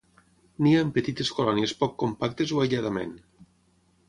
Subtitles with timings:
[0.67, 3.15] Nia en petites colònies poc compactes o aïlladament.